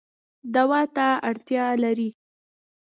دوا 0.55 0.81
ته 0.95 1.07
اړتیا 1.29 1.65
لرئ 1.83 2.09